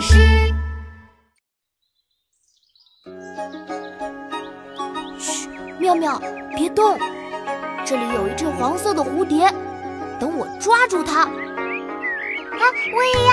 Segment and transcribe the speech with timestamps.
[0.00, 0.16] 师。
[5.18, 5.48] 嘘，
[5.78, 6.20] 妙妙，
[6.56, 6.98] 别动！
[7.84, 9.52] 这里有一只黄色的蝴蝶，
[10.18, 11.22] 等我抓住它。
[11.22, 11.30] 啊，
[12.94, 13.32] 我也要！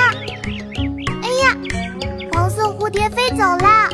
[1.23, 1.55] 哎呀，
[2.31, 3.89] 黄色蝴蝶飞走了，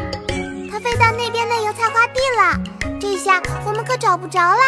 [0.72, 2.60] 它飞到那边的油菜花地了。
[3.00, 4.62] 这下我们可找不着了。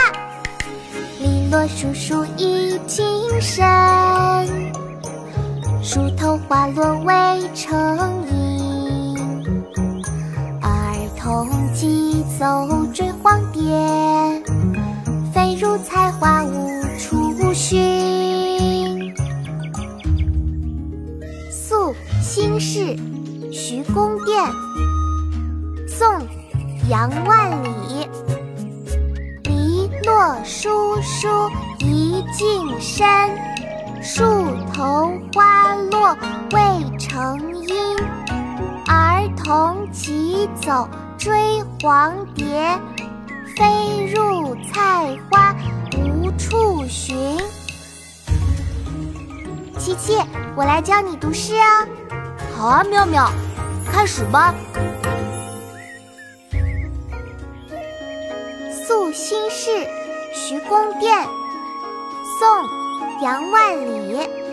[1.20, 3.06] 篱落疏疏已经
[3.40, 3.66] 深，
[5.88, 7.14] 树头花落未
[7.54, 9.16] 成阴。
[10.60, 12.46] 儿童急走
[12.92, 13.62] 追黄蝶，
[15.32, 19.14] 飞入菜花无处寻。
[21.52, 22.98] 宿新市
[23.52, 24.44] 徐公店，
[25.88, 26.08] 宋·
[26.90, 28.10] 杨万里。
[29.44, 31.28] 篱落疏疏
[31.78, 32.75] 一径
[36.56, 37.98] 未成阴。
[38.88, 42.80] 儿童急走追黄蝶，
[43.58, 45.54] 飞入菜花
[45.98, 47.38] 无处寻。
[49.78, 50.18] 琪琪，
[50.56, 51.88] 我来教你读诗哦。
[52.58, 53.30] 好啊，妙妙，
[53.92, 54.56] 开始吧。
[58.88, 59.86] 宿新市
[60.32, 61.22] 徐公店，
[62.40, 62.48] 宋·
[63.22, 64.45] 杨万里。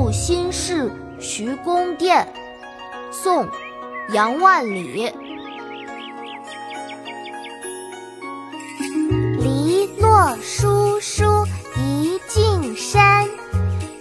[0.00, 2.26] 宿新市徐公店，
[3.12, 3.44] 宋·
[4.14, 5.12] 杨万里。
[9.38, 11.44] 篱落疏疏
[11.76, 13.28] 一径深，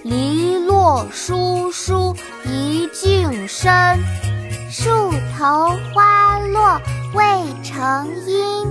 [0.03, 3.99] 篱落疏疏一径深，
[4.71, 6.79] 树头花落
[7.13, 7.23] 未
[7.61, 8.65] 成阴。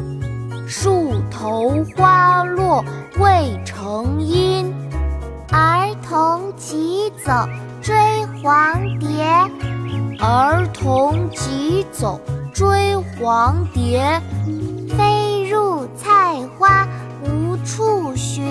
[0.67, 2.83] 树头花落
[3.19, 4.75] 未成阴。
[5.51, 7.33] 儿童急走
[7.81, 7.95] 追
[8.43, 9.25] 黄蝶，
[10.19, 12.21] 儿童急走
[12.53, 14.21] 追黄蝶，
[14.97, 16.87] 飞入菜花
[17.23, 18.45] 无处寻。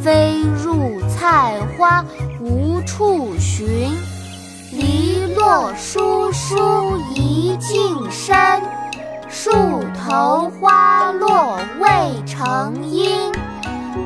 [0.00, 2.04] 飞入菜花
[2.40, 3.66] 无处寻。
[4.70, 7.27] 篱落疏疏一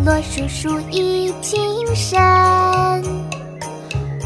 [0.00, 1.60] 篱落疏疏一径
[1.94, 2.18] 深，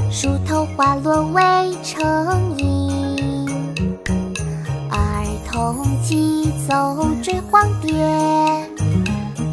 [0.08, 1.42] 树头花落未
[1.82, 3.44] 成阴。
[4.88, 7.92] 儿童急走追黄蝶，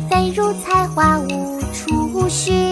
[0.10, 2.71] 飞入菜花无处寻。